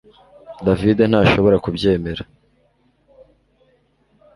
[0.67, 2.23] David ntashobora kubyemera